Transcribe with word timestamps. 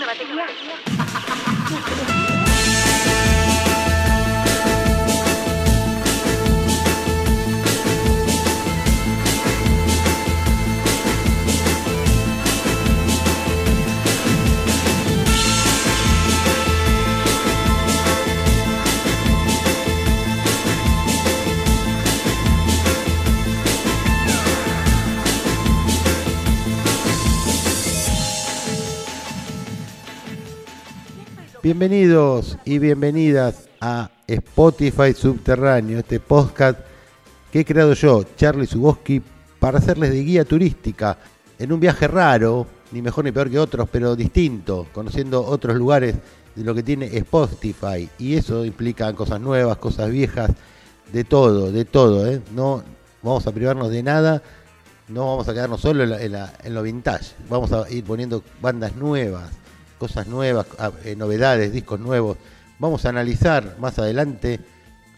una 0.00 0.06
batería? 0.06 0.46
Bienvenidos 31.62 32.56
y 32.64 32.78
bienvenidas 32.78 33.68
a 33.80 34.10
Spotify 34.26 35.12
Subterráneo, 35.14 35.98
este 35.98 36.18
podcast 36.20 36.78
que 37.52 37.60
he 37.60 37.64
creado 37.64 37.92
yo, 37.92 38.24
Charlie 38.36 38.66
Suboski, 38.66 39.20
para 39.58 39.78
hacerles 39.78 40.10
de 40.10 40.22
guía 40.22 40.44
turística 40.44 41.18
en 41.58 41.72
un 41.72 41.80
viaje 41.80 42.08
raro, 42.08 42.66
ni 42.92 43.02
mejor 43.02 43.24
ni 43.24 43.32
peor 43.32 43.50
que 43.50 43.58
otros, 43.58 43.88
pero 43.92 44.16
distinto, 44.16 44.86
conociendo 44.92 45.44
otros 45.44 45.76
lugares 45.76 46.14
de 46.54 46.64
lo 46.64 46.74
que 46.74 46.82
tiene 46.82 47.14
Spotify. 47.18 48.08
Y 48.18 48.36
eso 48.36 48.64
implica 48.64 49.12
cosas 49.12 49.40
nuevas, 49.40 49.76
cosas 49.76 50.10
viejas, 50.10 50.50
de 51.12 51.24
todo, 51.24 51.70
de 51.72 51.84
todo. 51.84 52.26
¿eh? 52.26 52.40
No 52.54 52.82
vamos 53.22 53.46
a 53.46 53.52
privarnos 53.52 53.90
de 53.90 54.02
nada, 54.02 54.42
no 55.08 55.26
vamos 55.26 55.48
a 55.48 55.52
quedarnos 55.52 55.80
solo 55.82 56.04
en, 56.04 56.32
la- 56.32 56.52
en 56.64 56.74
lo 56.74 56.82
vintage. 56.82 57.34
Vamos 57.50 57.70
a 57.72 57.90
ir 57.90 58.02
poniendo 58.04 58.42
bandas 58.62 58.96
nuevas, 58.96 59.50
cosas 60.00 60.26
nuevas, 60.26 60.66
eh, 61.04 61.14
novedades, 61.14 61.72
discos 61.72 62.00
nuevos. 62.00 62.38
Vamos 62.80 63.04
a 63.04 63.10
analizar 63.10 63.76
más 63.78 63.98
adelante 63.98 64.58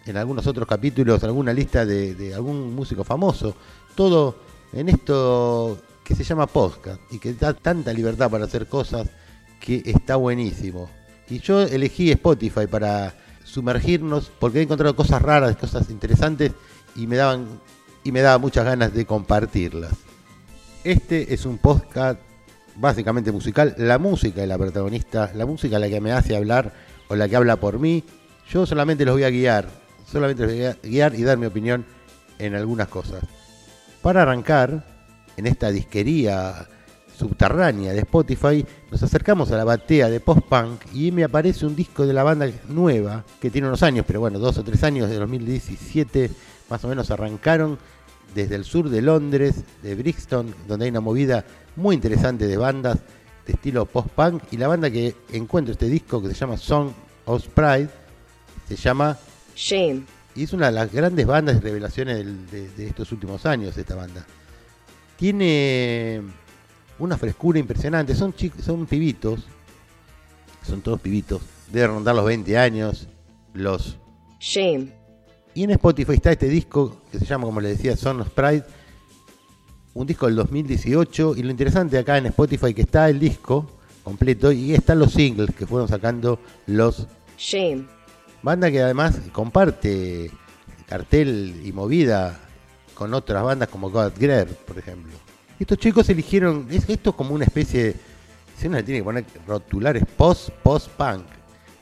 en 0.05 0.17
algunos 0.17 0.47
otros 0.49 0.67
capítulos 0.67 1.23
alguna 1.23 1.53
lista 1.55 1.87
de 1.87 2.35
algún 2.35 2.75
músico 2.75 3.05
famoso. 3.05 3.57
Todo 3.95 4.37
en 4.73 4.89
esto 4.89 5.79
que 6.03 6.15
se 6.17 6.25
llama 6.25 6.47
podcast 6.47 7.01
y 7.13 7.19
que 7.19 7.33
da 7.35 7.55
tanta 7.55 7.93
libertad 7.93 8.31
para 8.31 8.45
hacer 8.45 8.67
cosas 8.67 9.09
que 9.61 9.83
está 9.87 10.17
buenísimo. 10.17 10.91
Y 11.29 11.39
yo 11.39 11.63
elegí 11.63 12.11
Spotify 12.11 12.67
para 12.67 13.15
sumergirnos 13.45 14.31
porque 14.41 14.59
he 14.59 14.63
encontrado 14.63 14.97
cosas 14.97 15.23
raras, 15.23 15.57
cosas 15.57 15.89
interesantes 15.91 16.53
y 16.97 17.07
me 17.07 17.17
daban 17.17 17.47
y 18.05 18.11
me 18.11 18.21
daba 18.21 18.39
muchas 18.39 18.65
ganas 18.65 18.93
de 18.93 19.07
compartirlas. 19.07 19.93
Este 20.83 21.33
es 21.33 21.47
un 21.47 21.59
podcast 21.59 22.19
básicamente 22.77 23.33
musical, 23.33 23.75
la 23.79 23.99
música 23.99 24.41
de 24.41 24.47
la 24.47 24.59
protagonista, 24.59 25.31
la 25.35 25.47
música 25.47 25.79
la 25.79 25.89
que 25.89 26.01
me 26.01 26.13
hace 26.13 26.37
hablar 26.37 26.73
o 27.09 27.17
la 27.17 27.29
que 27.29 27.37
habla 27.37 27.57
por 27.57 27.79
mí. 27.79 28.05
Yo 28.49 28.67
solamente 28.67 29.05
los 29.05 29.15
voy 29.15 29.25
a 29.25 29.31
guiar, 29.31 29.69
solamente 30.11 30.45
los 30.45 30.53
voy 30.53 30.65
a 30.65 30.77
guiar 30.83 31.15
y 31.15 31.23
dar 31.23 31.39
mi 31.39 31.47
opinión 31.47 31.85
en 32.39 32.55
algunas 32.55 32.89
cosas. 32.89 33.23
Para 34.01 34.23
arrancar, 34.23 34.85
en 35.37 35.47
esta 35.47 35.71
disquería 35.71 36.67
subterránea 37.17 37.93
de 37.93 38.01
Spotify, 38.01 38.67
nos 38.91 39.03
acercamos 39.03 39.51
a 39.53 39.57
la 39.57 39.65
batea 39.65 40.09
de 40.11 40.21
post-punk 40.21 40.81
y 40.93 41.13
me 41.13 41.25
aparece 41.25 41.67
un 41.67 41.77
disco 41.77 42.07
de 42.07 42.13
la 42.13 42.25
banda 42.25 42.51
nueva, 42.69 43.25
que 43.41 43.51
tiene 43.51 43.69
unos 43.69 43.83
años, 43.83 44.05
pero 44.07 44.21
bueno, 44.21 44.39
dos 44.39 44.59
o 44.59 44.65
tres 44.65 44.83
años, 44.83 45.09
de 45.09 45.17
2017, 45.17 46.31
más 46.69 46.85
o 46.85 46.89
menos 46.89 47.11
arrancaron 47.11 47.79
desde 48.35 48.55
el 48.57 48.65
sur 48.65 48.89
de 48.89 49.03
Londres, 49.03 49.57
de 49.83 49.95
Brixton, 49.95 50.55
donde 50.67 50.85
hay 50.87 50.91
una 50.91 51.01
movida 51.01 51.45
muy 51.77 51.95
interesante 51.95 52.47
de 52.47 52.57
bandas 52.57 52.99
de 53.47 53.53
estilo 53.55 53.87
post-punk, 53.87 54.45
y 54.53 54.57
la 54.57 54.69
banda 54.69 54.91
que 54.91 55.15
encuentro 55.33 55.73
este 55.73 55.87
disco, 55.87 56.21
que 56.23 56.29
se 56.29 56.35
llama 56.35 56.57
Song 56.57 56.91
of 57.27 57.47
Pride, 57.49 57.89
se 58.69 58.77
llama 58.77 59.19
Shame. 59.57 60.03
y 60.35 60.45
es 60.45 60.53
una 60.53 60.67
de 60.67 60.73
las 60.73 60.93
grandes 60.93 61.27
bandas 61.27 61.57
de 61.57 61.61
revelaciones 61.61 62.17
del- 62.19 62.49
de, 62.51 62.69
de 62.71 62.87
estos 62.87 63.11
últimos 63.13 63.45
años, 63.47 63.77
esta 63.77 63.95
banda. 63.97 64.25
Tiene 65.19 66.23
una 66.99 67.17
frescura 67.19 67.59
impresionante. 67.59 68.15
Son 68.15 68.33
chicos, 68.35 68.65
son 68.65 68.87
pibitos. 68.87 69.47
Son 70.67 70.81
todos 70.81 71.01
pibitos. 71.01 71.43
Deben 71.71 71.91
rondar 71.91 72.15
los 72.15 72.25
20 72.25 72.57
años. 72.59 73.09
Los. 73.55 73.99
Shame. 74.41 74.93
Y 75.55 75.65
en 75.65 75.71
Spotify 75.73 76.15
está 76.15 76.33
este 76.33 76.49
disco 76.49 77.03
que 77.11 77.19
se 77.19 77.27
llama, 77.27 77.45
como 77.45 77.61
le 77.61 77.71
decía, 77.71 77.97
Son 77.97 78.21
of 78.21 78.31
Pride. 78.31 78.65
Un 79.95 80.07
disco 80.07 80.27
del 80.27 80.37
2018. 80.37 81.35
Y 81.37 81.43
lo 81.43 81.51
interesante 81.51 81.99
acá 81.99 82.17
en 82.19 82.27
Spotify 82.27 82.73
que 82.73 82.83
está 82.83 83.09
el 83.09 83.19
disco 83.19 83.67
completo 84.03 84.51
y 84.51 84.75
están 84.75 84.99
los 84.99 85.13
singles 85.13 85.55
que 85.55 85.67
fueron 85.67 85.89
sacando 85.89 86.39
los 86.67 87.07
Shame. 87.39 87.87
Banda 88.43 88.71
que 88.71 88.81
además 88.81 89.21
comparte 89.33 90.31
cartel 90.89 91.61
y 91.65 91.73
movida 91.73 92.39
con 92.95 93.15
otras 93.15 93.43
bandas 93.43 93.69
como 93.69 93.91
God 93.91 94.13
Greer, 94.19 94.49
por 94.49 94.79
ejemplo. 94.79 95.13
Estos 95.59 95.79
chicos 95.79 96.09
eligieron, 96.09 96.67
es 96.71 96.89
esto 96.89 97.11
es 97.11 97.17
como 97.17 97.35
una 97.35 97.45
especie, 97.45 97.95
si 98.57 98.67
uno 98.67 98.79
le 98.79 98.83
tiene 98.83 99.01
que 99.01 99.05
poner 99.05 99.25
rotular, 99.47 99.97
es 99.97 100.05
post, 100.17 100.51
post-punk. 100.63 101.25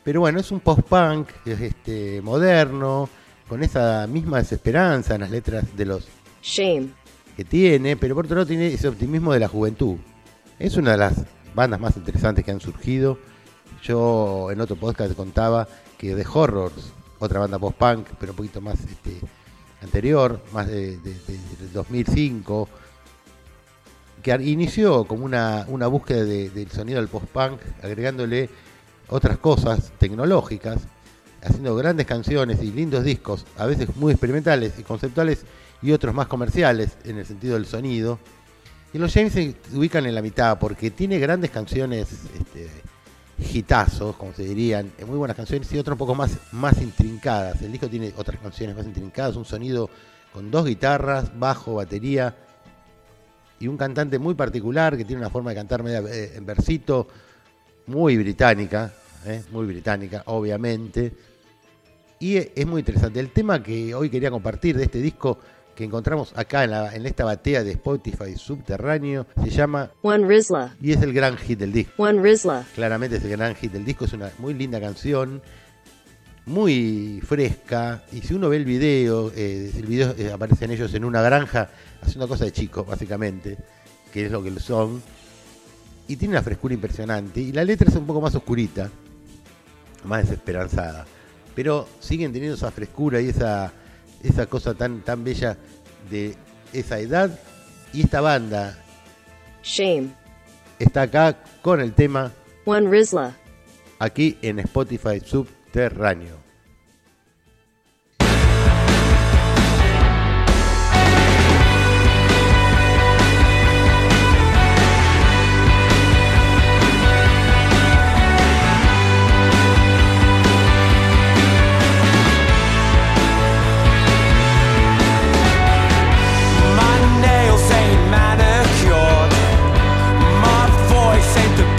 Pero 0.04 0.20
bueno, 0.20 0.40
es 0.40 0.50
un 0.50 0.60
post-punk, 0.60 1.28
es 1.46 1.60
este, 1.60 2.20
moderno, 2.22 3.08
con 3.50 3.62
esa 3.62 4.06
misma 4.06 4.38
desesperanza 4.38 5.16
en 5.16 5.20
las 5.22 5.30
letras 5.30 5.76
de 5.76 5.84
los 5.84 6.06
Shame. 6.42 6.88
que 7.36 7.44
tiene, 7.44 7.96
pero 7.96 8.14
por 8.14 8.24
otro 8.24 8.36
lado 8.36 8.46
tiene 8.46 8.68
ese 8.68 8.88
optimismo 8.88 9.32
de 9.34 9.40
la 9.40 9.48
juventud. 9.48 9.96
Es 10.58 10.76
una 10.76 10.92
de 10.92 10.96
las 10.98 11.24
bandas 11.54 11.80
más 11.80 11.96
interesantes 11.96 12.44
que 12.44 12.52
han 12.52 12.60
surgido. 12.60 13.18
Yo 13.82 14.50
en 14.52 14.60
otro 14.60 14.76
podcast 14.76 15.14
contaba 15.14 15.66
que 15.98 16.14
The 16.14 16.24
Horrors, 16.32 16.92
otra 17.18 17.40
banda 17.40 17.58
post-punk, 17.58 18.06
pero 18.18 18.32
un 18.32 18.36
poquito 18.36 18.60
más 18.60 18.78
este, 18.80 19.18
anterior, 19.82 20.40
más 20.52 20.66
de, 20.68 20.96
de- 20.98 21.14
de- 21.14 21.56
del 21.58 21.72
2005, 21.72 22.68
que 24.22 24.32
inició 24.42 25.04
como 25.04 25.24
una, 25.24 25.64
una 25.68 25.86
búsqueda 25.86 26.24
de- 26.24 26.50
del 26.50 26.70
sonido 26.70 26.98
del 27.00 27.08
post-punk, 27.08 27.60
agregándole 27.82 28.48
otras 29.08 29.38
cosas 29.38 29.92
tecnológicas, 29.98 30.78
haciendo 31.42 31.74
grandes 31.76 32.06
canciones 32.06 32.62
y 32.62 32.70
lindos 32.70 33.04
discos, 33.04 33.46
a 33.56 33.66
veces 33.66 33.94
muy 33.96 34.12
experimentales 34.12 34.78
y 34.78 34.82
conceptuales, 34.82 35.44
y 35.82 35.92
otros 35.92 36.14
más 36.14 36.26
comerciales 36.26 36.96
en 37.04 37.18
el 37.18 37.26
sentido 37.26 37.54
del 37.54 37.66
sonido. 37.66 38.18
Y 38.92 38.98
los 38.98 39.12
James 39.12 39.32
se 39.32 39.54
ubican 39.72 40.04
en 40.06 40.14
la 40.14 40.22
mitad 40.22 40.58
porque 40.58 40.90
tiene 40.90 41.18
grandes 41.18 41.50
canciones, 41.50 42.08
este, 42.38 42.68
como 44.18 44.32
se 44.34 44.44
dirían, 44.44 44.92
eh, 44.98 45.04
muy 45.04 45.16
buenas 45.16 45.36
canciones 45.36 45.72
y 45.72 45.78
otras 45.78 45.94
un 45.94 45.98
poco 45.98 46.14
más, 46.14 46.36
más 46.52 46.80
intrincadas. 46.82 47.62
El 47.62 47.72
disco 47.72 47.88
tiene 47.88 48.12
otras 48.16 48.38
canciones 48.40 48.76
más 48.76 48.86
intrincadas, 48.86 49.36
un 49.36 49.44
sonido 49.44 49.88
con 50.32 50.50
dos 50.50 50.66
guitarras, 50.66 51.38
bajo, 51.38 51.74
batería 51.74 52.36
y 53.58 53.68
un 53.68 53.76
cantante 53.76 54.18
muy 54.18 54.34
particular 54.34 54.96
que 54.96 55.04
tiene 55.04 55.20
una 55.20 55.30
forma 55.30 55.50
de 55.50 55.56
cantar 55.56 55.82
media 55.82 56.00
eh, 56.00 56.32
en 56.36 56.46
versito, 56.46 57.08
muy 57.86 58.16
británica, 58.16 58.92
eh, 59.26 59.42
muy 59.50 59.66
británica, 59.66 60.22
obviamente. 60.26 61.29
Y 62.20 62.36
eh, 62.36 62.52
es 62.54 62.66
muy 62.66 62.80
interesante. 62.80 63.18
El 63.18 63.30
tema 63.30 63.62
que 63.62 63.94
hoy 63.94 64.08
quería 64.10 64.30
compartir 64.30 64.76
de 64.76 64.84
este 64.84 65.00
disco 65.00 65.38
que 65.74 65.84
encontramos 65.84 66.32
acá 66.36 66.64
en, 66.64 66.70
la- 66.72 66.94
en 66.94 67.06
esta 67.06 67.24
batea 67.24 67.64
de 67.64 67.72
Spotify 67.72 68.36
subterráneo 68.36 69.26
se 69.42 69.48
llama 69.50 69.90
One 70.02 70.26
Rizla. 70.28 70.76
y 70.82 70.92
es 70.92 71.00
el 71.00 71.12
gran 71.14 71.36
hit 71.38 71.58
del 71.58 71.72
disco. 71.72 71.94
One 72.02 72.22
Rizla. 72.22 72.66
Claramente 72.74 73.16
es 73.16 73.24
el 73.24 73.30
gran 73.30 73.54
hit 73.54 73.72
del 73.72 73.84
disco, 73.86 74.04
es 74.04 74.12
una 74.12 74.30
muy 74.38 74.52
linda 74.52 74.78
canción, 74.80 75.40
muy 76.46 77.22
fresca. 77.26 78.02
Y 78.12 78.20
si 78.20 78.34
uno 78.34 78.50
ve 78.50 78.56
el 78.58 78.64
video, 78.66 79.32
eh, 79.34 79.72
el 79.74 79.86
video 79.86 80.14
eh, 80.18 80.30
aparecen 80.32 80.70
ellos 80.70 80.92
en 80.94 81.04
una 81.04 81.22
granja 81.22 81.70
haciendo 82.02 82.28
cosas 82.28 82.46
de 82.48 82.52
chicos, 82.52 82.86
básicamente, 82.86 83.56
que 84.12 84.26
es 84.26 84.30
lo 84.32 84.42
que 84.42 84.58
son. 84.60 85.02
Y 86.08 86.16
tiene 86.16 86.34
una 86.34 86.42
frescura 86.42 86.74
impresionante. 86.74 87.40
Y 87.40 87.52
la 87.52 87.64
letra 87.64 87.88
es 87.88 87.96
un 87.96 88.04
poco 88.06 88.20
más 88.20 88.34
oscurita, 88.34 88.90
más 90.04 90.24
desesperanzada. 90.24 91.06
Pero 91.54 91.88
siguen 92.00 92.32
teniendo 92.32 92.56
esa 92.56 92.70
frescura 92.70 93.20
y 93.20 93.28
esa, 93.28 93.72
esa 94.22 94.46
cosa 94.46 94.74
tan, 94.74 95.00
tan 95.02 95.24
bella 95.24 95.56
de 96.10 96.36
esa 96.72 96.98
edad. 96.98 97.38
Y 97.92 98.02
esta 98.02 98.20
banda 98.20 98.78
Shame. 99.62 100.10
está 100.78 101.02
acá 101.02 101.36
con 101.62 101.80
el 101.80 101.92
tema 101.92 102.32
One 102.64 102.88
Rizla. 102.88 103.36
aquí 103.98 104.38
en 104.42 104.60
Spotify 104.60 105.20
Subterráneo. 105.20 106.39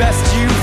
Best 0.01 0.35
you've 0.35 0.60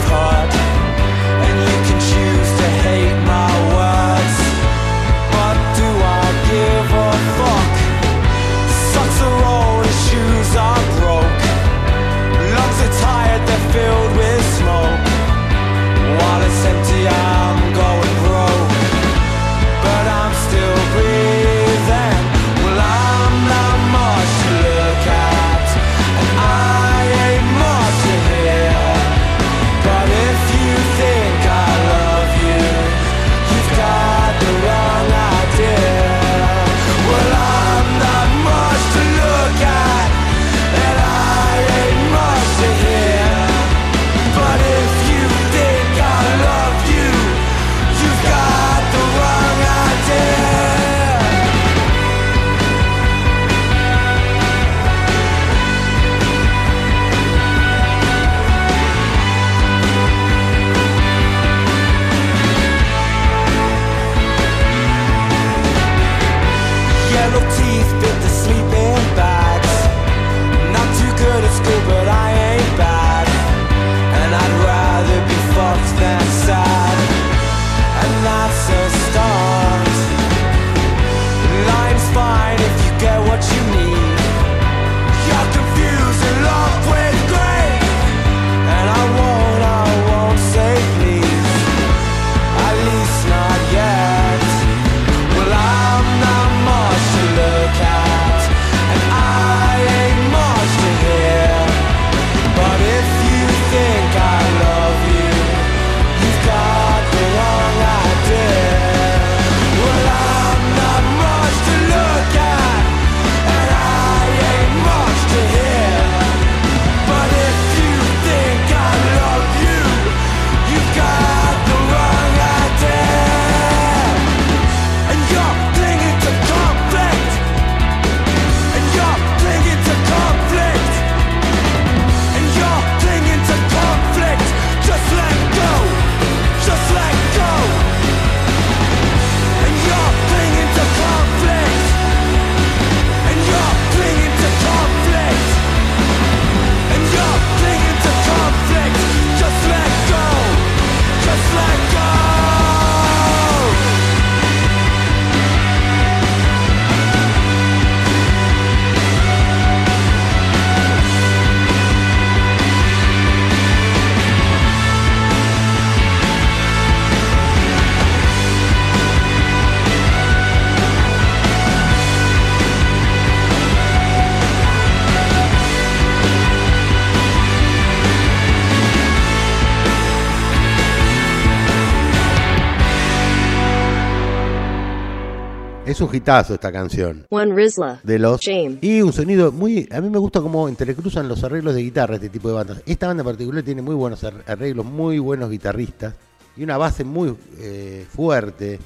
Es 185.88 186.00
un 186.02 186.14
hitazo 186.14 186.54
esta 186.54 186.70
canción. 186.70 187.26
One 187.30 187.54
Rizla. 187.54 188.00
De 188.02 188.18
los. 188.18 188.40
Shame. 188.40 188.78
Y 188.82 189.00
un 189.00 189.12
sonido 189.12 189.50
muy. 189.52 189.88
A 189.90 190.00
mí 190.00 190.10
me 190.10 190.18
gusta 190.18 190.40
cómo 190.40 190.68
entrecruzan 190.68 191.28
los 191.28 191.42
arreglos 191.44 191.74
de 191.74 191.82
guitarra 191.82 192.16
este 192.16 192.28
tipo 192.28 192.48
de 192.48 192.54
bandas. 192.54 192.82
Esta 192.84 193.06
banda 193.06 193.22
en 193.22 193.26
particular 193.26 193.62
tiene 193.62 193.80
muy 193.80 193.94
buenos 193.94 194.22
ar- 194.22 194.44
arreglos, 194.46 194.84
muy 194.84 195.18
buenos 195.18 195.48
guitarristas. 195.50 196.14
Y 196.56 196.62
una 196.64 196.76
base 196.76 197.04
muy 197.04 197.34
eh, 197.58 198.04
fuerte. 198.08 198.78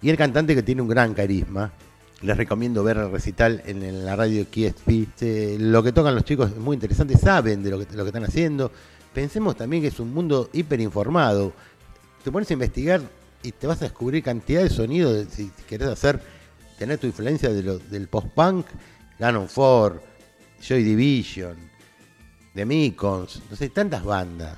Y 0.00 0.08
el 0.08 0.16
cantante 0.16 0.54
que 0.54 0.62
tiene 0.62 0.80
un 0.80 0.88
gran 0.88 1.12
carisma. 1.12 1.70
Les 2.22 2.36
recomiendo 2.36 2.82
ver 2.82 2.96
el 2.96 3.10
recital 3.12 3.62
en, 3.66 3.82
en 3.82 4.04
la 4.06 4.16
radio 4.16 4.44
KSP. 4.46 4.90
Se- 5.16 5.56
lo 5.58 5.82
que 5.82 5.92
tocan 5.92 6.14
los 6.14 6.24
chicos 6.24 6.50
es 6.50 6.56
muy 6.56 6.74
interesante, 6.74 7.16
saben 7.18 7.62
de 7.62 7.70
lo 7.70 7.78
que, 7.78 7.94
lo 7.94 8.04
que 8.04 8.08
están 8.08 8.24
haciendo. 8.24 8.72
Pensemos 9.12 9.54
también 9.56 9.82
que 9.82 9.88
es 9.88 10.00
un 10.00 10.14
mundo 10.14 10.48
hiperinformado. 10.54 11.52
Te 12.24 12.32
pones 12.32 12.48
a 12.50 12.54
investigar 12.54 13.02
y 13.42 13.52
te 13.52 13.66
vas 13.66 13.82
a 13.82 13.84
descubrir 13.84 14.22
cantidad 14.22 14.62
de 14.62 14.70
sonidos 14.70 15.26
si 15.30 15.50
querés 15.68 15.88
hacer, 15.88 16.20
tener 16.78 16.98
tu 16.98 17.06
influencia 17.06 17.50
de 17.50 17.62
lo- 17.62 17.78
del 17.78 18.08
post-punk, 18.08 18.66
Ganon 19.18 19.48
4, 19.52 20.00
Joy 20.62 20.82
Division, 20.82 21.56
The 22.54 22.64
Micons, 22.64 23.42
no 23.50 23.56
sé, 23.56 23.68
tantas 23.70 24.04
bandas. 24.04 24.56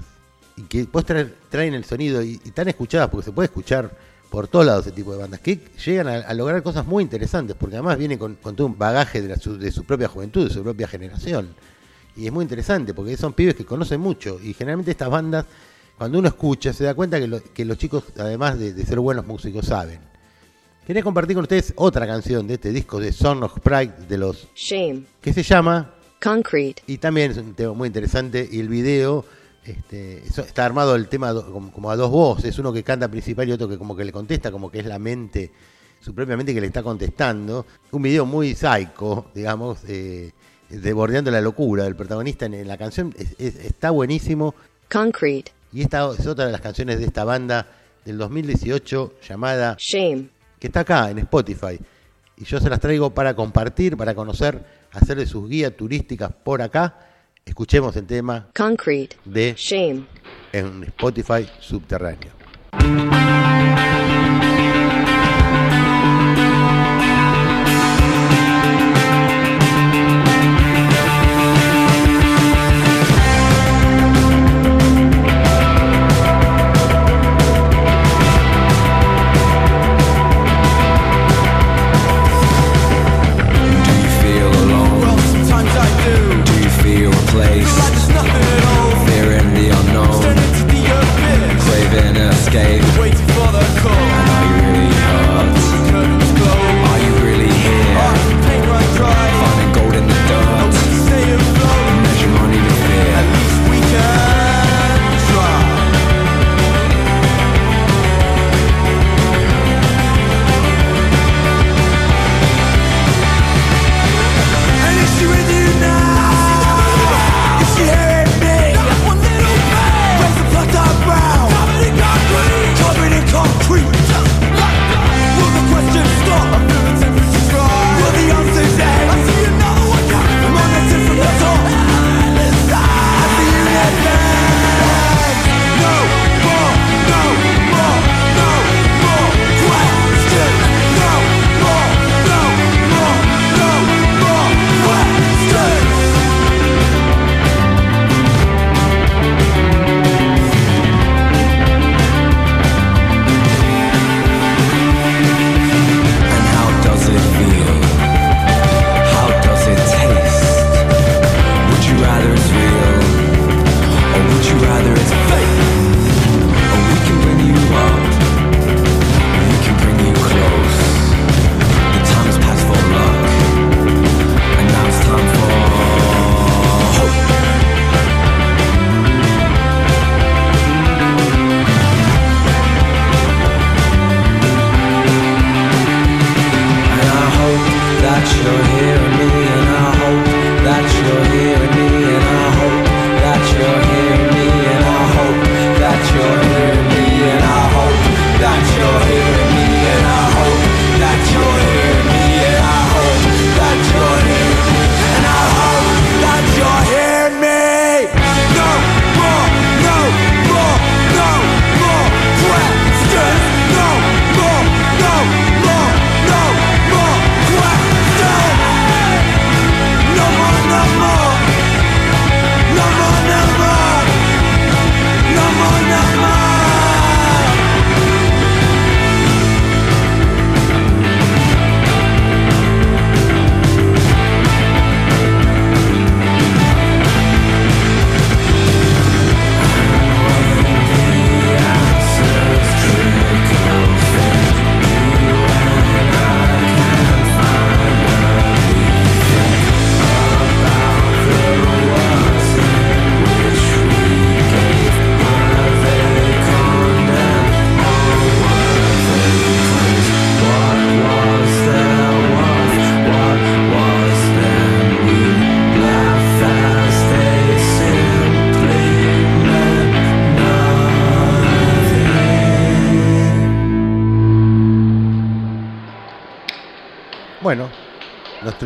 Y 0.56 0.62
que 0.64 0.84
vos 0.84 1.04
traer, 1.04 1.34
traen 1.48 1.74
el 1.74 1.84
sonido 1.84 2.22
y, 2.22 2.40
y 2.44 2.50
tan 2.50 2.68
escuchadas, 2.68 3.08
porque 3.08 3.24
se 3.26 3.32
puede 3.32 3.46
escuchar 3.46 3.90
por 4.30 4.46
todos 4.46 4.64
lados 4.66 4.86
ese 4.86 4.94
tipo 4.94 5.12
de 5.12 5.18
bandas, 5.18 5.40
que 5.40 5.60
llegan 5.84 6.06
a, 6.08 6.32
lograr 6.34 6.62
cosas 6.62 6.86
muy 6.86 7.02
interesantes, 7.02 7.56
porque 7.58 7.76
además 7.76 7.98
viene 7.98 8.16
con, 8.18 8.36
todo 8.36 8.66
un 8.66 8.78
bagaje 8.78 9.22
de, 9.22 9.36
su, 9.38 9.58
de 9.58 9.72
su 9.72 9.84
propia 9.84 10.08
juventud, 10.08 10.46
de 10.46 10.54
su 10.54 10.62
propia 10.62 10.86
generación. 10.86 11.48
Y 12.16 12.26
es 12.26 12.32
muy 12.32 12.42
interesante, 12.42 12.94
porque 12.94 13.16
son 13.16 13.32
pibes 13.32 13.54
que 13.54 13.64
conocen 13.64 14.00
mucho, 14.00 14.38
y 14.42 14.52
generalmente 14.54 14.92
estas 14.92 15.08
bandas, 15.10 15.46
cuando 15.98 16.18
uno 16.18 16.28
escucha, 16.28 16.72
se 16.72 16.84
da 16.84 16.94
cuenta 16.94 17.18
que, 17.18 17.26
lo- 17.26 17.42
que 17.42 17.64
los 17.64 17.76
chicos, 17.78 18.04
además 18.18 18.58
de, 18.58 18.72
de 18.72 18.84
ser 18.86 19.00
buenos 19.00 19.26
músicos, 19.26 19.66
saben. 19.66 20.00
Quería 20.87 21.02
compartir 21.02 21.34
con 21.37 21.42
ustedes 21.42 21.72
otra 21.76 22.06
canción 22.06 22.46
de 22.46 22.54
este 22.54 22.70
disco 22.70 22.99
de 22.99 23.12
Son 23.12 23.42
of 23.42 23.58
Pride 23.60 23.92
de 24.08 24.18
los 24.18 24.49
Shame. 24.54 25.02
que 25.20 25.32
se 25.32 25.42
llama 25.42 25.94
Concrete. 26.20 26.82
y 26.87 26.99
también 26.99 27.30
es 27.30 27.37
un 27.38 27.54
tema 27.54 27.72
muy 27.75 27.87
interesante 27.87 28.49
y 28.50 28.58
el 28.60 28.68
video 28.68 29.25
este, 29.64 30.22
está 30.26 30.64
armado 30.64 30.96
el 30.96 31.08
tema 31.08 31.32
como, 31.72 31.90
a 31.90 31.96
dos 31.96 32.10
voces, 32.10 32.58
uno 32.58 32.72
que 32.72 32.82
canta 32.82 33.08
principal 33.08 33.49
y 33.49 33.52
otro 33.52 33.68
que 33.68 33.78
como 33.78 33.94
que 33.94 34.04
le 34.04 34.10
contesta, 34.12 34.50
como 34.50 34.70
que 34.70 34.80
es 34.80 34.87
la 34.87 34.99
mente, 34.99 35.52
su 36.00 36.12
propia 36.14 36.37
mente 36.37 36.52
que 36.54 36.60
le 36.60 36.66
está 36.66 36.82
contestando. 36.82 37.66
Un 37.92 38.02
video 38.02 38.25
muy 38.26 38.54
psycho, 38.54 39.26
digamos, 39.34 39.80
eh, 39.87 40.32
desbordeando 40.70 41.30
la 41.30 41.40
locura 41.40 41.84
del 41.84 41.94
protagonista 41.94 42.46
en, 42.46 42.54
en 42.54 42.66
la 42.68 42.78
canción. 42.78 43.14
Es- 43.16 43.37
es- 43.38 43.56
está 43.64 43.90
buenísimo 43.90 44.54
Concrete. 44.90 45.52
y 45.72 45.82
esta 45.82 46.10
es 46.18 46.26
otra 46.26 46.46
de 46.46 46.52
las 46.52 46.62
canciones 46.62 46.99
de 46.99 47.04
esta 47.04 47.22
banda 47.25 47.66
del 48.04 48.18
2018 48.18 49.12
llamada 49.28 49.76
Shame. 49.78 50.30
Que 50.61 50.69
está 50.69 50.81
acá 50.81 51.11
en 51.11 51.19
Spotify. 51.19 51.81
Y 52.37 52.45
yo 52.45 52.61
se 52.61 52.71
las 52.71 52.79
traigo 52.79 53.11
para 53.11 53.35
compartir, 53.35 53.97
para 53.97 54.14
conocer, 54.14 54.64
hacerle 54.93 55.26
sus 55.26 55.49
guías 55.49 55.73
turísticas 55.76 56.31
por 56.45 56.62
acá. 56.62 56.97
Escuchemos 57.45 57.97
el 57.97 58.07
tema 58.07 58.49
Concrete. 58.55 59.17
de 59.25 59.55
Shame. 59.57 60.05
en 60.52 60.85
Spotify 60.85 61.49
Subterráneo. 61.59 62.31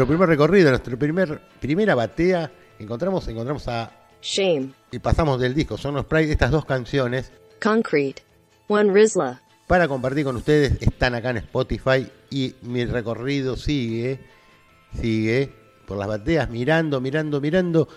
Nuestro 0.04 0.18
primer 0.18 0.28
recorrido, 0.28 0.68
nuestra 0.68 0.96
primer, 0.99 1.40
primera 1.61 1.94
batea, 1.94 2.52
encontramos, 2.78 3.26
encontramos 3.26 3.66
a... 3.68 3.90
Shame. 4.20 4.73
Y 4.90 4.99
pasamos 4.99 5.40
del 5.40 5.54
disco 5.54 5.78
Son 5.78 5.96
of 5.96 6.06
Pride, 6.06 6.30
estas 6.30 6.50
dos 6.50 6.66
canciones, 6.66 7.32
Concrete. 7.62 8.23
One 8.68 8.92
Rizla. 8.92 9.42
para 9.66 9.88
compartir 9.88 10.25
con 10.25 10.37
ustedes, 10.37 10.76
están 10.80 11.14
acá 11.14 11.30
en 11.30 11.38
Spotify 11.38 12.06
y 12.30 12.54
mi 12.62 12.84
recorrido 12.84 13.56
sigue, 13.56 14.20
sigue 15.00 15.50
por 15.87 15.96
las 15.96 16.08
bateas, 16.08 16.50
mirando, 16.50 17.00
mirando, 17.00 17.40
mirando, 17.40 17.88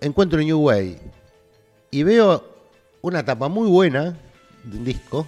encuentro 0.00 0.38
New 0.38 0.60
Way 0.60 0.98
y 1.90 2.02
veo 2.04 2.42
una 3.02 3.22
tapa 3.24 3.48
muy 3.48 3.68
buena 3.68 4.18
de 4.64 4.78
un 4.78 4.84
disco 4.84 5.26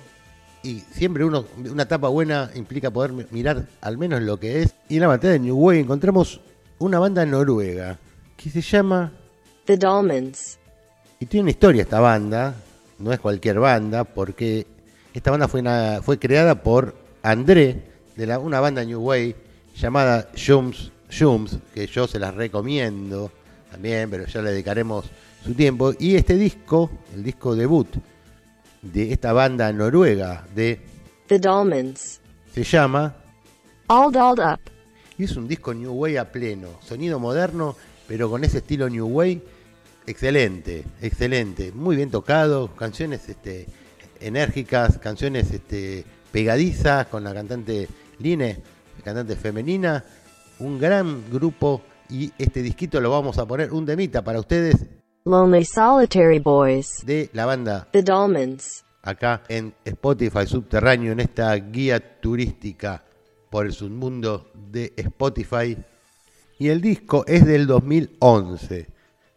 y 0.62 0.81
siempre 0.93 1.25
uno, 1.25 1.45
una 1.71 1.87
tapa 1.87 2.09
buena 2.09 2.50
implica 2.55 2.90
poder 2.90 3.12
mi- 3.12 3.26
mirar 3.31 3.67
al 3.81 3.97
menos 3.99 4.21
lo 4.23 4.38
que 4.38 4.62
es. 4.62 4.75
Y 4.88 4.97
en 4.97 5.00
la 5.02 5.07
batea 5.09 5.31
de 5.31 5.38
New 5.38 5.57
Way 5.57 5.81
encontramos 5.81 6.40
una 6.79 6.99
banda 6.99 7.25
noruega 7.26 7.99
que 8.37 8.50
se 8.50 8.61
llama 8.61 9.12
The 9.64 9.76
Dolmens. 9.76 10.59
y 11.19 11.26
tiene 11.26 11.43
una 11.43 11.50
historia 11.50 11.83
esta 11.83 12.00
banda, 12.00 12.55
no 12.99 13.12
es 13.12 13.21
cualquier 13.21 13.59
banda, 13.61 14.05
porque 14.05 14.67
esta 15.14 15.31
banda 15.31 15.49
fue, 15.49 15.61
una- 15.61 16.00
fue 16.02 16.19
creada 16.19 16.62
por 16.62 16.95
André, 17.23 17.83
de 18.17 18.26
la, 18.26 18.38
una 18.38 18.61
banda 18.61 18.85
New 18.85 19.00
Way 19.02 19.35
llamada 19.76 20.29
Jums, 20.37 20.90
Jums, 21.17 21.59
que 21.75 21.87
yo 21.87 22.07
se 22.07 22.19
las 22.19 22.35
recomiendo 22.35 23.31
también, 23.71 24.09
pero 24.11 24.26
ya 24.26 24.40
le 24.43 24.50
dedicaremos 24.52 25.07
su 25.45 25.55
tiempo. 25.55 25.93
Y 25.99 26.17
este 26.17 26.37
disco, 26.37 26.90
el 27.14 27.23
disco 27.23 27.55
debut 27.57 27.88
de 28.83 29.13
esta 29.13 29.33
banda 29.33 29.73
noruega, 29.73 30.47
de, 30.55 30.81
The 31.27 31.39
Dolmens. 31.39 32.21
se 32.53 32.65
llama, 32.65 33.15
All 33.89 34.13
dolled 34.13 34.41
up. 34.41 34.61
y 35.19 35.25
es 35.25 35.37
un 35.37 35.47
disco 35.47 35.75
New 35.75 35.93
Way 35.93 36.17
a 36.17 36.31
pleno, 36.31 36.69
sonido 36.83 37.19
moderno, 37.19 37.77
pero 38.09 38.31
con 38.31 38.45
ese 38.45 38.59
estilo 38.59 38.89
New 38.89 39.07
Way. 39.07 39.43
Excelente, 40.07 40.85
excelente, 41.01 41.73
muy 41.73 41.95
bien 41.95 42.11
tocado, 42.11 42.75
canciones 42.75 43.29
este, 43.29 43.67
enérgicas, 44.19 44.99
canciones 44.99 45.51
este, 45.53 46.05
pegadizas 46.33 47.07
con 47.07 47.23
la 47.25 47.35
cantante 47.35 47.89
Line, 48.19 48.59
cantante 49.05 49.37
femenina, 49.37 50.05
un 50.59 50.79
gran 50.79 51.31
grupo 51.31 51.83
y 52.09 52.33
este 52.39 52.63
disquito 52.63 53.01
lo 53.01 53.11
vamos 53.11 53.39
a 53.39 53.47
poner 53.47 53.73
un 53.73 53.87
demita 53.87 54.23
para 54.23 54.41
ustedes 54.41 54.77
Lonely 55.25 55.65
Solitary 55.65 56.39
Boys. 56.39 57.05
de 57.05 57.31
la 57.33 57.47
banda 57.47 57.89
The 57.93 58.03
Dolmens. 58.03 58.85
acá 59.03 59.43
en 59.49 59.75
Spotify 59.85 60.47
Subterráneo, 60.47 61.12
en 61.12 61.21
esta 61.21 61.55
guía 61.55 62.21
turística 62.21 63.03
por 63.50 63.67
el 63.67 63.73
submundo 63.73 64.50
de 64.55 64.93
Spotify. 64.97 65.77
Y 66.59 66.69
el 66.69 66.81
disco 66.81 67.25
es 67.27 67.45
del 67.47 67.67
2011. 67.67 68.87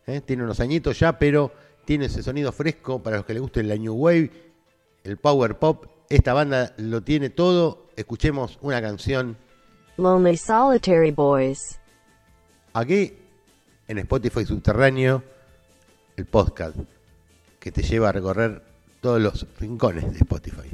¿eh? 0.08 0.22
Tiene 0.22 0.44
unos 0.44 0.60
añitos 0.60 1.00
ya, 1.00 1.18
pero 1.18 1.52
tiene 1.86 2.06
ese 2.06 2.22
sonido 2.24 2.52
fresco 2.52 3.02
para 3.02 3.18
los 3.18 3.26
que 3.26 3.34
les 3.34 3.42
guste 3.42 3.64
la 3.64 3.76
New 3.78 3.94
Wave, 3.94 4.32
el 5.04 5.18
Power 5.18 5.58
Pop. 5.58 5.86
Esta 6.10 6.34
banda 6.34 6.74
lo 6.78 7.02
tiene 7.02 7.30
todo. 7.30 7.88
Escuchemos 7.96 8.58
una 8.62 8.82
canción 8.82 9.38
Lonely 9.98 10.38
Solitary 10.38 11.12
Boys. 11.12 11.80
aquí 12.74 13.14
en 13.88 13.98
Spotify 14.00 14.46
Subterráneo, 14.46 15.24
el 16.18 16.26
podcast 16.26 16.76
que 17.60 17.72
te 17.72 17.82
lleva 17.82 18.10
a 18.10 18.12
recorrer 18.12 18.62
todos 19.02 19.22
los 19.22 19.48
rincones 19.60 20.12
de 20.12 20.20
Spotify. 20.20 20.73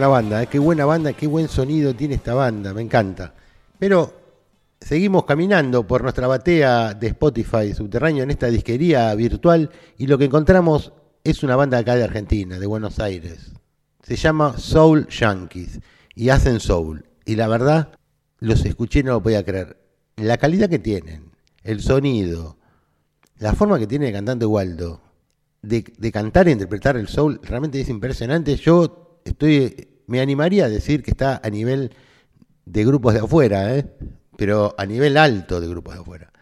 Buena 0.00 0.08
banda, 0.14 0.42
¿eh? 0.42 0.46
qué 0.46 0.58
buena 0.58 0.86
banda, 0.86 1.12
qué 1.12 1.26
buen 1.26 1.46
sonido 1.46 1.94
tiene 1.94 2.14
esta 2.14 2.32
banda, 2.32 2.72
me 2.72 2.80
encanta. 2.80 3.34
Pero 3.78 4.10
seguimos 4.80 5.26
caminando 5.26 5.86
por 5.86 6.02
nuestra 6.02 6.26
batea 6.26 6.94
de 6.94 7.08
Spotify 7.08 7.74
subterráneo 7.74 8.22
en 8.24 8.30
esta 8.30 8.46
disquería 8.46 9.14
virtual 9.14 9.68
y 9.98 10.06
lo 10.06 10.16
que 10.16 10.24
encontramos 10.24 10.94
es 11.22 11.42
una 11.42 11.54
banda 11.54 11.76
acá 11.76 11.96
de 11.96 12.04
Argentina, 12.04 12.58
de 12.58 12.66
Buenos 12.66 12.98
Aires. 12.98 13.52
Se 14.02 14.16
llama 14.16 14.56
Soul 14.56 15.06
Yankees 15.08 15.80
y 16.14 16.30
hacen 16.30 16.60
soul. 16.60 17.04
Y 17.26 17.36
la 17.36 17.46
verdad, 17.46 17.90
los 18.38 18.64
escuché 18.64 19.00
y 19.00 19.02
no 19.02 19.12
lo 19.12 19.22
podía 19.22 19.44
creer. 19.44 19.76
La 20.16 20.38
calidad 20.38 20.70
que 20.70 20.78
tienen, 20.78 21.32
el 21.62 21.82
sonido, 21.82 22.56
la 23.36 23.52
forma 23.52 23.78
que 23.78 23.86
tiene 23.86 24.06
el 24.06 24.14
cantante 24.14 24.46
Waldo 24.46 25.02
de, 25.60 25.84
de 25.98 26.10
cantar 26.10 26.48
e 26.48 26.52
interpretar 26.52 26.96
el 26.96 27.06
soul 27.06 27.38
realmente 27.42 27.78
es 27.82 27.90
impresionante. 27.90 28.56
Yo 28.56 29.00
estoy, 29.24 29.88
me 30.10 30.20
animaría 30.20 30.64
a 30.64 30.68
decir 30.68 31.02
que 31.04 31.12
está 31.12 31.40
a 31.42 31.48
nivel 31.50 31.92
de 32.66 32.84
grupos 32.84 33.14
de 33.14 33.20
afuera, 33.20 33.76
¿eh? 33.76 33.86
pero 34.36 34.74
a 34.76 34.84
nivel 34.84 35.16
alto 35.16 35.60
de 35.60 35.68
grupos 35.68 35.94
de 35.94 36.00
afuera. 36.00 36.32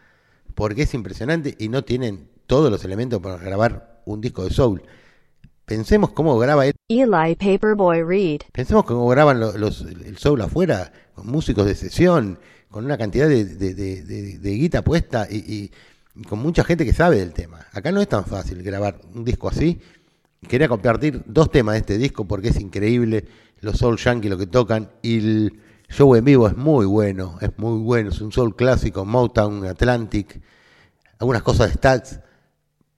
Porque 0.55 0.83
es 0.83 0.95
impresionante 0.95 1.55
y 1.59 1.69
no 1.69 1.85
tienen 1.85 2.29
todos 2.47 2.71
los 2.71 2.83
elementos 2.85 3.21
para 3.21 3.37
grabar 3.37 4.01
un 4.07 4.21
disco 4.23 4.45
de 4.45 4.51
soul. 4.51 4.83
Pensemos 5.67 6.11
cómo 6.13 6.39
graba 6.39 6.67
él. 6.67 6.73
Eli 6.89 7.35
Paperboy 7.37 8.03
Reed. 8.03 8.41
Pensemos 8.53 8.85
cómo 8.85 9.07
graban 9.09 9.39
lo- 9.39 9.57
los, 9.59 9.83
el 9.83 10.17
soul 10.17 10.41
afuera, 10.41 10.91
con 11.15 11.27
músicos 11.27 11.67
de 11.67 11.75
sesión, 11.75 12.39
con 12.71 12.87
una 12.87 12.97
cantidad 12.97 13.29
de, 13.29 13.45
de- 13.45 13.75
de- 13.75 14.03
de- 14.03 14.39
de 14.39 14.51
guita 14.53 14.83
puesta 14.83 15.27
y, 15.31 15.37
y- 15.37 15.71
y 16.15 16.23
con 16.25 16.39
mucha 16.39 16.65
gente 16.65 16.87
que 16.87 16.95
sabe 16.95 17.19
del 17.19 17.35
tema. 17.35 17.67
Acá 17.73 17.93
no 17.93 18.01
es 18.01 18.09
tan 18.09 18.25
fácil 18.25 18.63
grabar 18.63 18.99
un 19.15 19.25
disco 19.27 19.49
así. 19.49 19.79
Quería 20.49 20.69
compartir 20.69 21.23
dos 21.27 21.51
temas 21.51 21.75
de 21.75 21.81
este 21.81 21.99
disco 21.99 22.25
porque 22.25 22.49
es 22.49 22.61
increíble 22.61 23.25
los 23.61 23.79
soul 23.79 23.97
yankee 23.97 24.29
lo 24.29 24.39
que 24.39 24.47
tocan 24.47 24.91
y 25.03 25.19
el 25.19 25.61
show 25.89 26.15
en 26.15 26.25
vivo 26.25 26.49
es 26.49 26.57
muy 26.57 26.87
bueno, 26.87 27.39
es 27.41 27.51
muy 27.57 27.81
bueno, 27.81 28.11
es 28.11 28.21
un 28.21 28.33
soul 28.33 28.55
clásico, 28.55 29.05
Motown, 29.05 29.67
Atlantic, 29.67 30.41
algunas 31.19 31.43
cosas 31.43 31.69
de 31.69 31.75
Stax, 31.75 32.21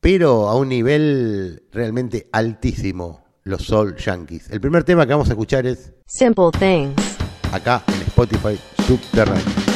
pero 0.00 0.48
a 0.48 0.56
un 0.56 0.68
nivel 0.68 1.62
realmente 1.72 2.28
altísimo 2.32 3.24
los 3.44 3.62
soul 3.62 3.96
yankees. 3.96 4.50
El 4.50 4.60
primer 4.60 4.84
tema 4.84 5.06
que 5.06 5.12
vamos 5.12 5.28
a 5.28 5.32
escuchar 5.32 5.66
es 5.66 5.92
Simple 6.06 6.50
Things. 6.58 7.16
acá 7.52 7.82
en 7.88 8.02
Spotify 8.02 8.58
Subterráneo. 8.86 9.69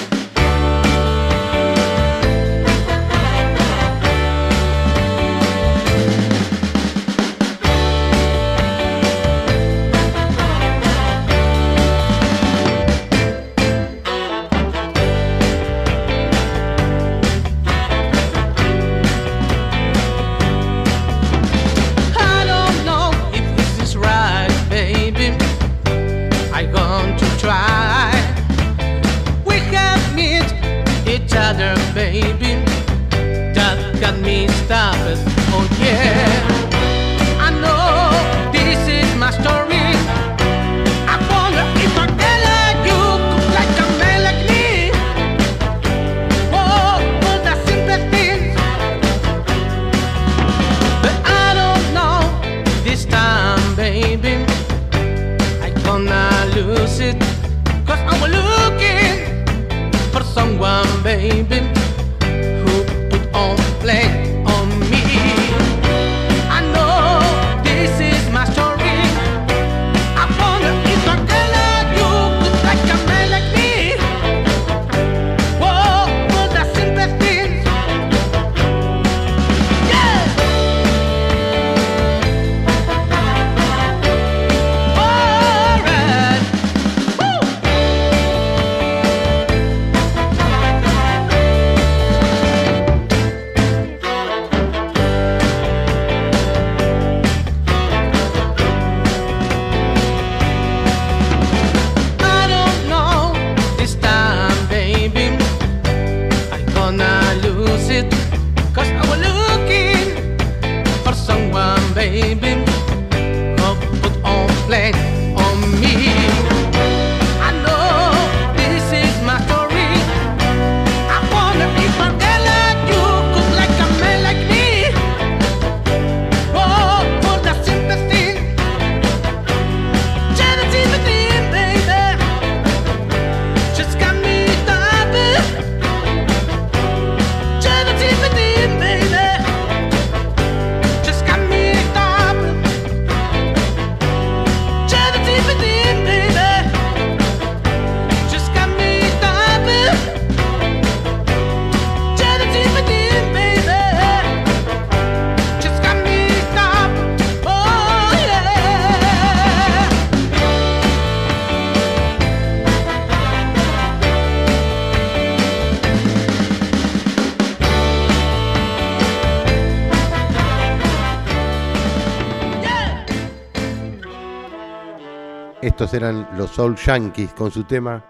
Eran 175.94 176.28
los 176.36 176.50
Soul 176.50 176.76
Yankees 176.76 177.32
con 177.32 177.50
su 177.50 177.64
tema. 177.64 178.04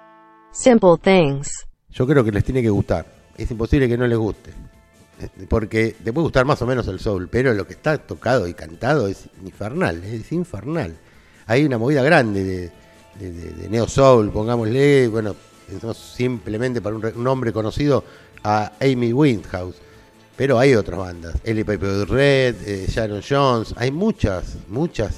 Simple 0.53 0.97
Things. 1.01 1.49
Yo 1.91 2.07
creo 2.07 2.25
que 2.25 2.33
les 2.33 2.45
tiene 2.45 2.63
que 2.63 2.71
gustar. 2.71 3.07
Es 3.37 3.51
imposible 3.51 3.89
que 3.89 3.97
no 3.97 4.07
les 4.07 4.19
guste. 4.19 4.51
Porque 5.49 5.95
te 6.03 6.13
puede 6.13 6.25
gustar 6.25 6.45
más 6.45 6.61
o 6.63 6.67
menos 6.67 6.89
el 6.89 6.99
soul, 6.99 7.29
pero 7.29 7.55
lo 7.55 7.67
que 7.67 7.75
está 7.75 7.99
tocado 7.99 8.49
y 8.49 8.55
cantado 8.55 9.07
es 9.07 9.29
infernal, 9.45 10.03
es 10.05 10.33
infernal. 10.33 10.97
Hay 11.47 11.65
una 11.65 11.79
movida 11.79 12.03
grande 12.03 12.43
de, 12.43 12.73
de- 13.21 13.31
de- 13.33 13.51
de 13.53 13.69
neo 13.69 13.87
soul, 13.87 14.31
pongámosle, 14.31 15.07
bueno, 15.09 15.37
simplemente 15.95 16.81
para 16.81 16.97
un, 16.97 17.03
re- 17.03 17.13
un 17.15 17.25
nombre 17.25 17.53
conocido 17.53 18.05
a 18.43 18.73
Amy 18.81 19.13
Windhouse, 19.13 19.77
pero 20.37 20.59
hay 20.59 20.75
otras 20.75 20.99
bandas, 20.99 21.37
Ellie 21.45 21.65
Piper 21.65 22.09
Red, 22.09 22.57
eh, 22.67 22.87
Sharon 22.89 23.23
Jones, 23.27 23.73
hay 23.77 23.91
muchas, 23.93 24.57
muchas 24.69 25.17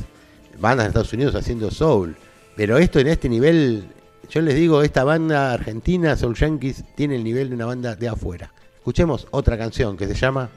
bandas 0.59 0.85
de 0.85 0.89
Estados 0.89 1.13
Unidos 1.15 1.35
haciendo 1.35 1.71
soul, 1.71 2.17
pero 2.57 2.79
esto 2.79 2.99
en 2.99 3.09
este 3.09 3.29
nivel, 3.29 3.87
yo 4.31 4.41
les 4.41 4.55
digo, 4.55 4.83
esta 4.83 5.05
banda 5.05 5.53
argentina, 5.53 6.17
Soul 6.17 6.35
Yankees, 6.35 6.85
tiene 6.95 7.17
el 7.17 7.25
nivel 7.25 7.51
de 7.51 7.55
una 7.55 7.67
banda 7.67 7.95
de 7.95 8.09
afuera. 8.09 8.51
Escuchemos 8.77 9.27
otra 9.31 9.59
canción 9.59 9.97
que 9.97 10.07
se 10.07 10.15
llama 10.15 10.49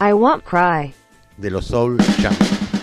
I 0.00 0.12
Won't 0.12 0.44
Cry. 0.44 0.94
de 1.36 1.50
los 1.50 1.66
Soul 1.66 1.98
Yankees. 2.22 2.75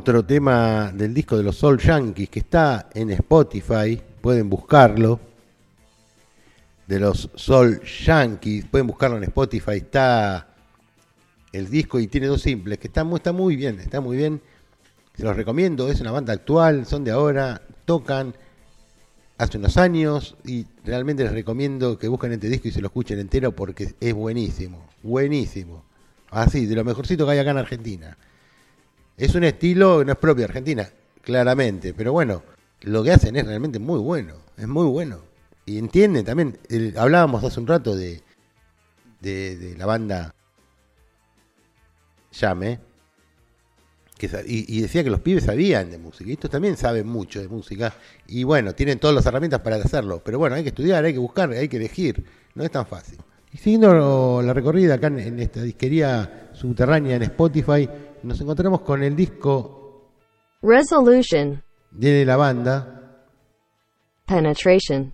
Otro 0.00 0.24
tema 0.24 0.92
del 0.94 1.12
disco 1.12 1.36
de 1.36 1.42
los 1.42 1.56
Soul 1.56 1.78
Yankees 1.78 2.30
que 2.30 2.38
está 2.38 2.88
en 2.94 3.10
Spotify, 3.10 4.00
pueden 4.22 4.48
buscarlo. 4.48 5.20
De 6.86 6.98
los 6.98 7.28
Soul 7.34 7.82
Yankees, 7.82 8.64
pueden 8.64 8.86
buscarlo 8.86 9.18
en 9.18 9.24
Spotify, 9.24 9.72
está 9.72 10.48
el 11.52 11.68
disco 11.68 12.00
y 12.00 12.06
tiene 12.06 12.28
dos 12.28 12.40
simples, 12.40 12.78
que 12.78 12.86
está 12.86 13.06
está 13.14 13.32
muy 13.34 13.56
bien, 13.56 13.78
está 13.78 14.00
muy 14.00 14.16
bien. 14.16 14.40
Se 15.18 15.22
los 15.22 15.36
recomiendo, 15.36 15.90
es 15.90 16.00
una 16.00 16.12
banda 16.12 16.32
actual, 16.32 16.86
son 16.86 17.04
de 17.04 17.10
ahora, 17.10 17.60
tocan 17.84 18.34
hace 19.36 19.58
unos 19.58 19.76
años 19.76 20.34
y 20.46 20.64
realmente 20.82 21.24
les 21.24 21.32
recomiendo 21.32 21.98
que 21.98 22.08
busquen 22.08 22.32
este 22.32 22.48
disco 22.48 22.68
y 22.68 22.72
se 22.72 22.80
lo 22.80 22.86
escuchen 22.86 23.18
entero 23.18 23.52
porque 23.54 23.94
es 24.00 24.14
buenísimo, 24.14 24.82
buenísimo. 25.02 25.84
Así, 26.30 26.64
de 26.64 26.74
lo 26.74 26.84
mejorcito 26.84 27.26
que 27.26 27.32
hay 27.32 27.38
acá 27.38 27.50
en 27.50 27.58
Argentina. 27.58 28.16
Es 29.20 29.34
un 29.34 29.44
estilo 29.44 29.98
que 29.98 30.06
no 30.06 30.12
es 30.12 30.18
propio 30.18 30.46
de 30.46 30.46
Argentina, 30.46 30.88
claramente, 31.20 31.92
pero 31.92 32.10
bueno, 32.10 32.42
lo 32.80 33.02
que 33.02 33.12
hacen 33.12 33.36
es 33.36 33.46
realmente 33.46 33.78
muy 33.78 33.98
bueno, 34.00 34.32
es 34.56 34.66
muy 34.66 34.86
bueno. 34.86 35.18
Y 35.66 35.76
entienden 35.76 36.24
también, 36.24 36.58
el- 36.70 36.96
hablábamos 36.96 37.44
hace 37.44 37.60
un 37.60 37.66
rato 37.66 37.94
de, 37.94 38.22
de, 39.20 39.58
de 39.58 39.76
la 39.76 39.84
banda 39.84 40.34
Llame, 42.32 42.80
y, 44.46 44.80
decía 44.80 45.04
que 45.04 45.10
los 45.10 45.20
pibes 45.20 45.44
sabían 45.44 45.90
de 45.90 45.98
música, 45.98 46.30
y 46.30 46.32
estos 46.32 46.50
también 46.50 46.78
saben 46.78 47.06
mucho 47.06 47.42
de 47.42 47.48
música, 47.48 47.92
y 48.26 48.44
bueno, 48.44 48.74
tienen 48.74 48.98
todas 48.98 49.14
las 49.14 49.26
herramientas 49.26 49.60
para 49.60 49.76
hacerlo, 49.76 50.22
pero 50.24 50.38
bueno, 50.38 50.56
hay 50.56 50.62
que 50.62 50.70
estudiar, 50.70 51.04
hay 51.04 51.12
que 51.12 51.18
buscar, 51.18 51.50
hay 51.50 51.68
que 51.68 51.76
elegir, 51.76 52.24
no 52.54 52.64
es 52.64 52.70
tan 52.70 52.86
fácil. 52.86 53.18
Y 53.52 53.58
siguiendo 53.58 54.40
la 54.42 54.54
recorrida 54.54 54.94
acá 54.94 55.08
en 55.08 55.40
esta 55.40 55.60
disquería 55.60 56.50
subterránea 56.54 57.16
en 57.16 57.22
Spotify, 57.24 57.86
nos 58.22 58.40
encontramos 58.40 58.80
con 58.82 59.02
el 59.02 59.14
disco 59.16 60.10
Resolution. 60.62 61.62
de 61.90 62.24
la 62.24 62.36
banda, 62.36 63.24
Penetration. 64.26 65.12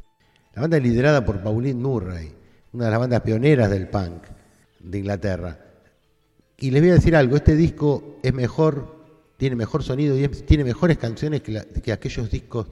la 0.55 0.62
banda 0.62 0.79
liderada 0.79 1.25
por 1.25 1.40
Pauline 1.42 1.81
Murray, 1.81 2.33
una 2.73 2.87
de 2.87 2.90
las 2.90 3.01
bandas 3.01 3.21
pioneras 3.23 3.71
del 3.71 3.88
punk 3.88 4.23
de 4.81 4.99
Inglaterra. 4.99 5.59
Y 6.59 6.71
les 6.71 6.81
voy 6.83 6.90
a 6.90 6.95
decir 6.95 7.14
algo, 7.16 7.37
este 7.37 7.55
disco 7.55 8.16
es 8.23 8.33
mejor, 8.33 8.97
tiene 9.37 9.57
mejor 9.57 9.83
sonido 9.83 10.16
y 10.16 10.25
es- 10.25 10.45
tiene 10.47 10.64
mejores 10.64 10.99
canciones 10.99 11.42
que, 11.42 11.53
la- 11.53 11.64
que 11.64 11.92
aquellos 11.92 12.31
discos 12.31 12.66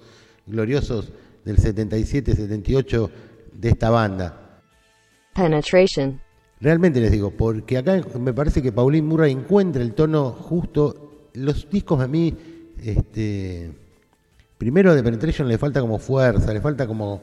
gloriosos 0.47 1.12
del 1.44 1.59
77, 1.59 2.35
78 2.35 3.11
de 3.53 3.68
esta 3.68 3.90
banda. 3.90 4.61
Penetration. 5.35 6.20
Realmente 6.64 6.98
les 6.98 7.12
digo, 7.12 7.31
porque 7.31 7.77
acá 7.77 8.00
me 8.18 8.33
parece 8.33 8.62
que 8.62 8.72
Pauline 8.72 9.07
Murray 9.07 9.33
encuentra 9.33 9.83
el 9.83 9.92
tono 9.92 10.31
justo. 10.31 11.29
Los 11.35 11.68
discos 11.68 12.00
a 12.00 12.09
mí, 12.09 12.35
este, 12.83 13.70
primero 14.57 14.94
de 14.94 15.03
Penetration 15.03 15.46
le 15.46 15.59
falta 15.59 15.83
como 15.83 15.98
fuerza, 15.98 16.55
le 16.55 16.62
falta 16.62 16.87
como... 16.87 17.20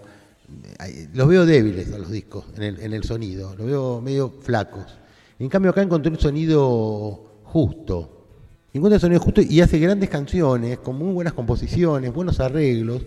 Los 1.16 1.28
veo 1.28 1.48
débiles 1.48 1.92
a 1.92 1.98
los 1.98 2.12
discos 2.12 2.46
en 2.56 2.62
el, 2.62 2.82
en 2.82 2.94
el 2.94 3.04
sonido, 3.04 3.56
los 3.58 3.66
veo 3.66 4.00
medio 4.00 4.30
flacos. 4.30 5.00
En 5.40 5.50
cambio 5.50 5.72
acá 5.72 5.82
encontré 5.82 6.12
un 6.12 6.20
sonido 6.20 7.40
justo. 7.46 8.28
Encuentra 8.72 8.98
el 8.98 9.02
sonido 9.02 9.22
justo 9.22 9.42
y 9.42 9.60
hace 9.62 9.80
grandes 9.80 10.12
canciones, 10.12 10.78
con 10.78 10.98
muy 10.98 11.14
buenas 11.14 11.34
composiciones, 11.34 12.14
buenos 12.14 12.40
arreglos, 12.40 13.02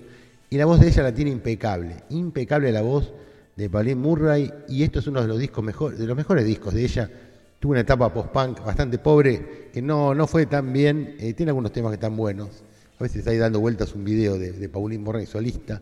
y 0.50 0.56
la 0.56 0.66
voz 0.66 0.80
de 0.80 0.88
ella 0.88 1.04
la 1.04 1.14
tiene 1.14 1.30
impecable. 1.30 1.94
Impecable 2.10 2.72
la 2.72 2.82
voz 2.82 3.12
de 3.56 3.70
Pauline 3.70 4.00
Murray, 4.00 4.52
y 4.68 4.82
esto 4.82 4.98
es 4.98 5.06
uno 5.06 5.22
de 5.22 5.28
los 5.28 5.38
discos 5.38 5.64
mejor, 5.64 5.96
de 5.96 6.06
los 6.06 6.16
mejores 6.16 6.44
discos 6.44 6.74
de 6.74 6.84
ella. 6.84 7.10
Tuvo 7.60 7.72
una 7.72 7.80
etapa 7.80 8.12
post-punk 8.12 8.64
bastante 8.64 8.98
pobre, 8.98 9.70
que 9.72 9.80
no, 9.80 10.14
no 10.14 10.26
fue 10.26 10.46
tan 10.46 10.72
bien. 10.72 11.16
eh, 11.18 11.32
tiene 11.34 11.50
algunos 11.50 11.72
temas 11.72 11.90
que 11.90 11.94
están 11.94 12.16
buenos. 12.16 12.62
A 12.98 13.02
veces 13.02 13.26
ahí 13.26 13.38
dando 13.38 13.60
vueltas 13.60 13.94
un 13.94 14.04
video 14.04 14.38
de, 14.38 14.52
de 14.52 14.68
Pauline 14.68 15.02
Murray 15.02 15.26
solista. 15.26 15.80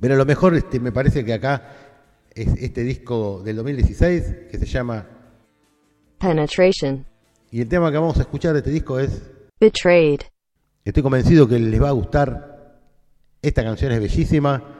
Pero 0.00 0.16
lo 0.16 0.24
mejor 0.24 0.54
este, 0.54 0.78
me 0.78 0.92
parece 0.92 1.24
que 1.24 1.32
acá 1.32 1.62
es 2.34 2.48
este 2.62 2.82
disco 2.82 3.42
del 3.42 3.56
2016 3.56 4.34
que 4.50 4.58
se 4.58 4.66
llama. 4.66 5.06
Penetration. 6.18 7.04
Y 7.50 7.60
el 7.62 7.68
tema 7.68 7.90
que 7.90 7.96
vamos 7.98 8.18
a 8.18 8.22
escuchar 8.22 8.52
de 8.52 8.58
este 8.58 8.70
disco 8.70 8.98
es. 8.98 9.22
Betrayed. 9.58 10.20
Estoy 10.84 11.02
convencido 11.02 11.48
que 11.48 11.58
les 11.58 11.82
va 11.82 11.88
a 11.88 11.92
gustar. 11.92 12.78
Esta 13.42 13.64
canción 13.64 13.92
es 13.92 14.00
bellísima. 14.00 14.75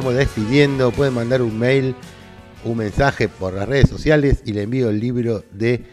Vamos 0.00 0.14
despidiendo. 0.14 0.90
Pueden 0.92 1.12
mandar 1.12 1.42
un 1.42 1.58
mail, 1.58 1.94
un 2.64 2.78
mensaje 2.78 3.28
por 3.28 3.52
las 3.52 3.68
redes 3.68 3.90
sociales 3.90 4.40
y 4.46 4.54
le 4.54 4.62
envío 4.62 4.88
el 4.88 4.98
libro 4.98 5.44
de 5.52 5.84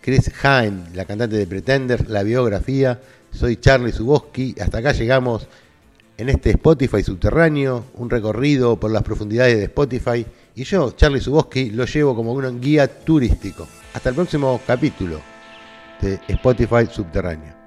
Chris 0.00 0.32
Hine, 0.42 0.82
la 0.94 1.04
cantante 1.04 1.36
de 1.36 1.46
Pretender, 1.46 2.10
la 2.10 2.24
biografía. 2.24 3.00
Soy 3.30 3.58
Charlie 3.58 3.92
Suboski. 3.92 4.56
Hasta 4.60 4.78
acá 4.78 4.90
llegamos 4.90 5.46
en 6.18 6.28
este 6.28 6.50
Spotify 6.50 7.04
subterráneo, 7.04 7.84
un 7.94 8.10
recorrido 8.10 8.80
por 8.80 8.90
las 8.90 9.04
profundidades 9.04 9.56
de 9.56 9.64
Spotify. 9.64 10.26
Y 10.56 10.64
yo, 10.64 10.90
Charlie 10.96 11.20
Suboski, 11.20 11.70
lo 11.70 11.84
llevo 11.84 12.16
como 12.16 12.32
un 12.32 12.60
guía 12.60 12.88
turístico. 12.88 13.68
Hasta 13.94 14.08
el 14.08 14.16
próximo 14.16 14.60
capítulo 14.66 15.20
de 16.00 16.18
Spotify 16.26 16.88
subterráneo. 16.90 17.61